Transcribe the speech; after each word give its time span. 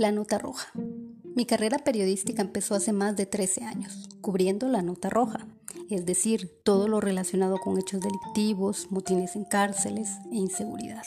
La 0.00 0.12
Nota 0.12 0.38
Roja. 0.38 0.72
Mi 1.36 1.44
carrera 1.44 1.76
periodística 1.76 2.40
empezó 2.40 2.74
hace 2.74 2.90
más 2.90 3.16
de 3.16 3.26
13 3.26 3.64
años, 3.64 4.08
cubriendo 4.22 4.66
la 4.66 4.80
Nota 4.80 5.10
Roja, 5.10 5.46
es 5.90 6.06
decir, 6.06 6.50
todo 6.64 6.88
lo 6.88 7.02
relacionado 7.02 7.58
con 7.58 7.76
hechos 7.78 8.00
delictivos, 8.00 8.90
motines 8.90 9.36
en 9.36 9.44
cárceles 9.44 10.08
e 10.32 10.36
inseguridad. 10.36 11.04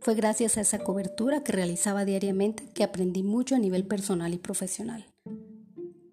Fue 0.00 0.16
gracias 0.16 0.58
a 0.58 0.62
esa 0.62 0.80
cobertura 0.80 1.44
que 1.44 1.52
realizaba 1.52 2.04
diariamente 2.04 2.64
que 2.74 2.82
aprendí 2.82 3.22
mucho 3.22 3.54
a 3.54 3.60
nivel 3.60 3.86
personal 3.86 4.34
y 4.34 4.38
profesional. 4.38 5.06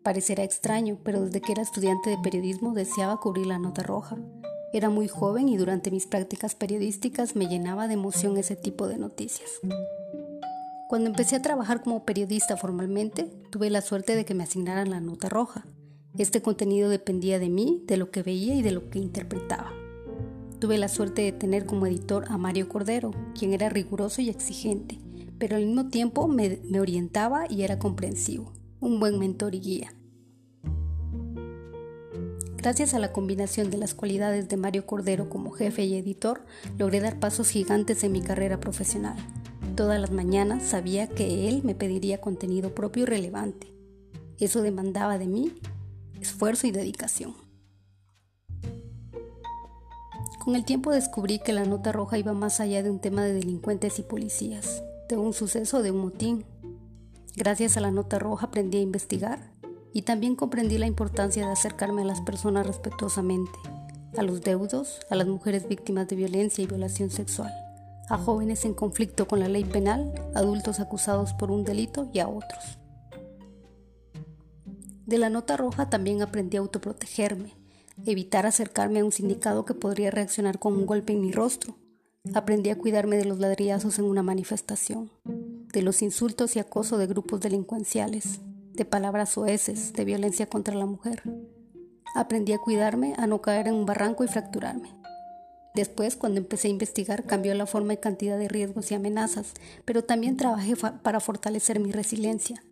Parecerá 0.03 0.43
extraño, 0.43 0.99
pero 1.03 1.25
desde 1.25 1.41
que 1.41 1.53
era 1.53 1.63
estudiante 1.63 2.11
de 2.11 2.19
periodismo 2.19 2.75
deseaba 2.75 3.19
cubrir 3.19 3.47
la 3.47 3.57
Nota 3.57 3.81
Roja. 3.81 4.15
Era 4.73 4.91
muy 4.91 5.07
joven 5.07 5.49
y 5.49 5.57
durante 5.57 5.89
mis 5.89 6.05
prácticas 6.05 6.53
periodísticas 6.53 7.35
me 7.35 7.47
llenaba 7.47 7.87
de 7.87 7.95
emoción 7.95 8.37
ese 8.37 8.55
tipo 8.55 8.87
de 8.87 8.99
noticias. 8.99 9.49
Cuando 10.89 11.07
empecé 11.11 11.35
a 11.35 11.41
trabajar 11.43 11.83
como 11.83 12.03
periodista 12.03 12.57
formalmente, 12.57 13.25
tuve 13.51 13.69
la 13.69 13.81
suerte 13.81 14.15
de 14.15 14.25
que 14.25 14.33
me 14.33 14.41
asignaran 14.41 14.89
la 14.89 14.99
nota 14.99 15.29
roja. 15.29 15.67
Este 16.17 16.41
contenido 16.41 16.89
dependía 16.89 17.37
de 17.37 17.47
mí, 17.47 17.83
de 17.85 17.95
lo 17.95 18.09
que 18.09 18.23
veía 18.23 18.55
y 18.55 18.63
de 18.63 18.71
lo 18.71 18.89
que 18.89 18.97
interpretaba. 18.97 19.71
Tuve 20.57 20.79
la 20.79 20.87
suerte 20.87 21.21
de 21.21 21.31
tener 21.31 21.67
como 21.67 21.85
editor 21.85 22.25
a 22.29 22.39
Mario 22.39 22.69
Cordero, 22.69 23.11
quien 23.37 23.53
era 23.53 23.69
riguroso 23.69 24.23
y 24.23 24.29
exigente, 24.29 24.97
pero 25.37 25.57
al 25.57 25.67
mismo 25.67 25.89
tiempo 25.89 26.27
me, 26.27 26.59
me 26.63 26.79
orientaba 26.79 27.43
y 27.47 27.61
era 27.61 27.77
comprensivo, 27.77 28.53
un 28.79 28.99
buen 28.99 29.19
mentor 29.19 29.53
y 29.53 29.59
guía. 29.59 29.93
Gracias 32.57 32.95
a 32.95 32.99
la 32.99 33.13
combinación 33.13 33.69
de 33.69 33.77
las 33.77 33.93
cualidades 33.93 34.49
de 34.49 34.57
Mario 34.57 34.87
Cordero 34.87 35.29
como 35.29 35.51
jefe 35.51 35.85
y 35.85 35.97
editor, 35.97 36.47
logré 36.79 36.99
dar 36.99 37.19
pasos 37.19 37.49
gigantes 37.49 38.03
en 38.03 38.11
mi 38.11 38.21
carrera 38.21 38.59
profesional. 38.59 39.17
Todas 39.79 40.01
las 40.01 40.11
mañanas 40.11 40.63
sabía 40.63 41.07
que 41.07 41.47
él 41.47 41.61
me 41.63 41.73
pediría 41.73 42.19
contenido 42.19 42.75
propio 42.75 43.03
y 43.03 43.05
relevante. 43.05 43.73
Eso 44.37 44.61
demandaba 44.61 45.17
de 45.17 45.25
mí 45.25 45.53
esfuerzo 46.19 46.67
y 46.67 46.71
dedicación. 46.71 47.33
Con 50.43 50.57
el 50.57 50.65
tiempo 50.65 50.91
descubrí 50.91 51.39
que 51.39 51.53
la 51.53 51.63
nota 51.63 51.93
roja 51.93 52.17
iba 52.17 52.33
más 52.33 52.59
allá 52.59 52.83
de 52.83 52.91
un 52.91 52.99
tema 52.99 53.23
de 53.23 53.31
delincuentes 53.31 53.99
y 53.99 54.01
policías, 54.01 54.83
de 55.07 55.15
un 55.15 55.31
suceso, 55.31 55.81
de 55.81 55.91
un 55.91 55.99
motín. 55.99 56.43
Gracias 57.37 57.77
a 57.77 57.79
la 57.79 57.89
nota 57.89 58.19
roja 58.19 58.47
aprendí 58.47 58.79
a 58.79 58.81
investigar 58.81 59.53
y 59.93 60.01
también 60.01 60.35
comprendí 60.35 60.77
la 60.77 60.87
importancia 60.87 61.45
de 61.45 61.53
acercarme 61.53 62.01
a 62.01 62.05
las 62.05 62.19
personas 62.19 62.67
respetuosamente, 62.67 63.57
a 64.17 64.23
los 64.23 64.41
deudos, 64.41 64.99
a 65.09 65.15
las 65.15 65.29
mujeres 65.29 65.69
víctimas 65.69 66.09
de 66.09 66.17
violencia 66.17 66.65
y 66.65 66.67
violación 66.67 67.11
sexual 67.11 67.53
a 68.09 68.17
jóvenes 68.17 68.65
en 68.65 68.73
conflicto 68.73 69.27
con 69.27 69.39
la 69.39 69.47
ley 69.47 69.63
penal, 69.63 70.13
adultos 70.33 70.79
acusados 70.79 71.33
por 71.33 71.51
un 71.51 71.63
delito 71.63 72.09
y 72.13 72.19
a 72.19 72.27
otros. 72.27 72.79
De 75.05 75.17
la 75.17 75.29
nota 75.29 75.57
roja 75.57 75.89
también 75.89 76.21
aprendí 76.21 76.57
a 76.57 76.59
autoprotegerme, 76.59 77.55
evitar 78.05 78.45
acercarme 78.45 78.99
a 78.99 79.05
un 79.05 79.11
sindicado 79.11 79.65
que 79.65 79.73
podría 79.73 80.11
reaccionar 80.11 80.59
con 80.59 80.75
un 80.75 80.85
golpe 80.85 81.13
en 81.13 81.21
mi 81.21 81.31
rostro. 81.31 81.77
Aprendí 82.33 82.69
a 82.69 82.77
cuidarme 82.77 83.17
de 83.17 83.25
los 83.25 83.39
ladrillazos 83.39 83.97
en 83.97 84.05
una 84.05 84.23
manifestación, 84.23 85.11
de 85.23 85.81
los 85.81 86.01
insultos 86.01 86.55
y 86.55 86.59
acoso 86.59 86.97
de 86.97 87.07
grupos 87.07 87.39
delincuenciales, 87.39 88.41
de 88.73 88.85
palabras 88.85 89.37
oeces, 89.37 89.93
de 89.93 90.05
violencia 90.05 90.47
contra 90.47 90.75
la 90.75 90.85
mujer. 90.85 91.23
Aprendí 92.15 92.53
a 92.53 92.59
cuidarme, 92.59 93.13
a 93.17 93.27
no 93.27 93.41
caer 93.41 93.67
en 93.67 93.75
un 93.75 93.85
barranco 93.85 94.23
y 94.23 94.27
fracturarme. 94.27 94.98
Después, 95.75 96.15
cuando 96.15 96.39
empecé 96.39 96.67
a 96.67 96.71
investigar, 96.71 97.25
cambió 97.25 97.53
la 97.53 97.65
forma 97.65 97.93
y 97.93 97.97
cantidad 97.97 98.37
de 98.37 98.47
riesgos 98.47 98.91
y 98.91 98.95
amenazas, 98.95 99.53
pero 99.85 100.03
también 100.03 100.37
trabajé 100.37 100.75
para 100.75 101.19
fortalecer 101.19 101.79
mi 101.79 101.91
resiliencia. 101.91 102.63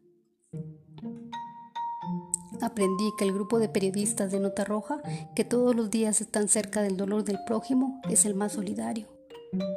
Aprendí 2.61 3.11
que 3.17 3.25
el 3.25 3.33
grupo 3.33 3.59
de 3.59 3.69
periodistas 3.69 4.31
de 4.31 4.39
Nota 4.39 4.63
Roja, 4.63 5.01
que 5.35 5.45
todos 5.45 5.75
los 5.75 5.91
días 5.91 6.21
están 6.21 6.47
cerca 6.47 6.81
del 6.81 6.97
dolor 6.97 7.23
del 7.23 7.37
prójimo, 7.45 8.01
es 8.09 8.25
el 8.25 8.33
más 8.33 8.53
solidario. 8.53 9.07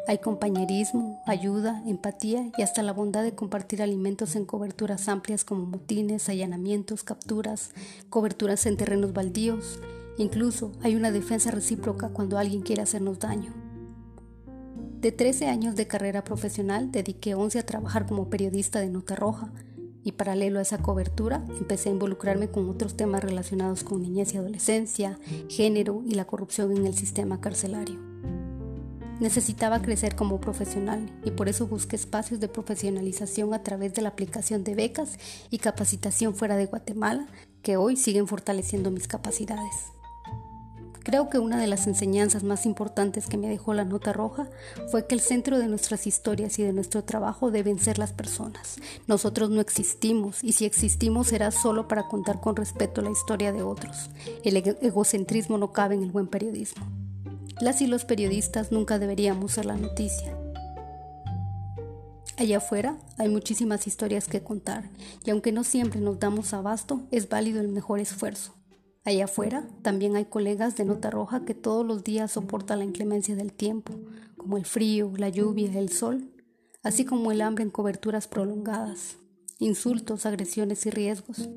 Hay 0.08 0.18
compañerismo, 0.18 1.22
ayuda, 1.26 1.82
empatía 1.86 2.50
y 2.56 2.62
hasta 2.62 2.82
la 2.82 2.92
bondad 2.92 3.22
de 3.22 3.34
compartir 3.34 3.82
alimentos 3.82 4.34
en 4.34 4.44
coberturas 4.44 5.08
amplias 5.08 5.44
como 5.44 5.66
motines, 5.66 6.28
allanamientos, 6.28 7.04
capturas, 7.04 7.70
coberturas 8.08 8.66
en 8.66 8.76
terrenos 8.76 9.12
baldíos, 9.12 9.78
Incluso 10.20 10.72
hay 10.82 10.96
una 10.96 11.10
defensa 11.10 11.50
recíproca 11.50 12.10
cuando 12.10 12.36
alguien 12.36 12.60
quiere 12.60 12.82
hacernos 12.82 13.20
daño. 13.20 13.54
De 15.00 15.12
13 15.12 15.48
años 15.48 15.76
de 15.76 15.86
carrera 15.86 16.24
profesional, 16.24 16.92
dediqué 16.92 17.34
11 17.34 17.58
a 17.58 17.64
trabajar 17.64 18.04
como 18.06 18.28
periodista 18.28 18.80
de 18.80 18.90
Nota 18.90 19.16
Roja 19.16 19.50
y 20.04 20.12
paralelo 20.12 20.58
a 20.58 20.62
esa 20.62 20.76
cobertura 20.76 21.42
empecé 21.58 21.88
a 21.88 21.92
involucrarme 21.92 22.50
con 22.50 22.68
otros 22.68 22.98
temas 22.98 23.24
relacionados 23.24 23.82
con 23.82 24.02
niñez 24.02 24.34
y 24.34 24.36
adolescencia, 24.36 25.18
género 25.48 26.02
y 26.06 26.12
la 26.12 26.26
corrupción 26.26 26.76
en 26.76 26.84
el 26.84 26.94
sistema 26.94 27.40
carcelario. 27.40 27.98
Necesitaba 29.20 29.80
crecer 29.80 30.16
como 30.16 30.38
profesional 30.38 31.10
y 31.24 31.30
por 31.30 31.48
eso 31.48 31.66
busqué 31.66 31.96
espacios 31.96 32.40
de 32.40 32.48
profesionalización 32.48 33.54
a 33.54 33.62
través 33.62 33.94
de 33.94 34.02
la 34.02 34.10
aplicación 34.10 34.64
de 34.64 34.74
becas 34.74 35.18
y 35.48 35.56
capacitación 35.56 36.34
fuera 36.34 36.58
de 36.58 36.66
Guatemala 36.66 37.26
que 37.62 37.78
hoy 37.78 37.96
siguen 37.96 38.26
fortaleciendo 38.26 38.90
mis 38.90 39.08
capacidades. 39.08 39.94
Creo 41.02 41.30
que 41.30 41.38
una 41.38 41.58
de 41.58 41.66
las 41.66 41.86
enseñanzas 41.86 42.44
más 42.44 42.66
importantes 42.66 43.26
que 43.26 43.38
me 43.38 43.48
dejó 43.48 43.72
la 43.72 43.84
nota 43.84 44.12
roja 44.12 44.48
fue 44.90 45.06
que 45.06 45.14
el 45.14 45.20
centro 45.20 45.58
de 45.58 45.66
nuestras 45.66 46.06
historias 46.06 46.58
y 46.58 46.62
de 46.62 46.72
nuestro 46.72 47.04
trabajo 47.04 47.50
deben 47.50 47.78
ser 47.78 47.98
las 47.98 48.12
personas. 48.12 48.76
Nosotros 49.06 49.50
no 49.50 49.60
existimos 49.60 50.44
y 50.44 50.52
si 50.52 50.66
existimos 50.66 51.28
será 51.28 51.50
solo 51.50 51.88
para 51.88 52.08
contar 52.08 52.40
con 52.40 52.54
respeto 52.54 53.00
la 53.00 53.10
historia 53.10 53.52
de 53.52 53.62
otros. 53.62 54.10
El 54.44 54.56
egocentrismo 54.56 55.56
no 55.56 55.72
cabe 55.72 55.94
en 55.94 56.02
el 56.02 56.10
buen 56.10 56.26
periodismo. 56.26 56.86
Las 57.60 57.80
y 57.80 57.86
los 57.86 58.04
periodistas 58.04 58.70
nunca 58.70 58.98
deberíamos 58.98 59.52
ser 59.52 59.66
la 59.66 59.76
noticia. 59.76 60.36
Allá 62.36 62.58
afuera 62.58 62.96
hay 63.18 63.28
muchísimas 63.28 63.86
historias 63.86 64.26
que 64.26 64.42
contar 64.42 64.88
y 65.24 65.30
aunque 65.30 65.52
no 65.52 65.64
siempre 65.64 66.00
nos 66.00 66.18
damos 66.18 66.54
abasto, 66.54 67.02
es 67.10 67.28
válido 67.28 67.60
el 67.60 67.68
mejor 67.68 68.00
esfuerzo. 68.00 68.54
Allá 69.04 69.24
afuera 69.24 69.66
también 69.82 70.14
hay 70.16 70.26
colegas 70.26 70.76
de 70.76 70.84
nota 70.84 71.10
roja 71.10 71.44
que 71.46 71.54
todos 71.54 71.86
los 71.86 72.04
días 72.04 72.32
soportan 72.32 72.80
la 72.80 72.84
inclemencia 72.84 73.34
del 73.34 73.52
tiempo, 73.52 73.94
como 74.36 74.58
el 74.58 74.66
frío, 74.66 75.12
la 75.16 75.30
lluvia, 75.30 75.70
el 75.78 75.90
sol, 75.90 76.30
así 76.82 77.06
como 77.06 77.32
el 77.32 77.40
hambre 77.40 77.64
en 77.64 77.70
coberturas 77.70 78.28
prolongadas, 78.28 79.16
insultos, 79.58 80.26
agresiones 80.26 80.84
y 80.84 80.90
riesgos. 80.90 81.48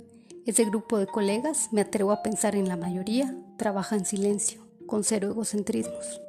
Ese 0.46 0.66
grupo 0.66 0.98
de 0.98 1.08
colegas, 1.08 1.70
me 1.72 1.82
atrevo 1.82 2.12
a 2.12 2.24
pensar 2.24 2.56
en 2.56 2.68
la 2.68 2.78
mayoría, 2.78 3.38
trabaja 3.58 3.96
en 3.96 4.06
silencio, 4.06 4.66
con 4.88 5.04
cero 5.04 5.30
egocentrismos. 5.32 6.22